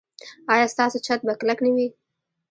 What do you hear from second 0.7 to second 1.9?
ستاسو چت به کلک نه وي؟